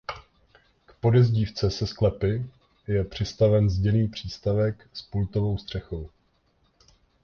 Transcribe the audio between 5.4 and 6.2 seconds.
střechou.